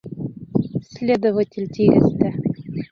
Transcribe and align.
Следователь 0.95 1.71
тигәс 1.77 2.11
тә... 2.23 2.37